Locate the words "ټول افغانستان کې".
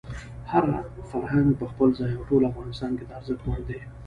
2.29-3.05